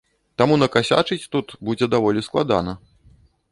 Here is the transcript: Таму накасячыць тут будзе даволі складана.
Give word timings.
Таму 0.41 0.55
накасячыць 0.63 1.27
тут 1.35 1.53
будзе 1.69 1.85
даволі 1.97 2.25
складана. 2.31 2.77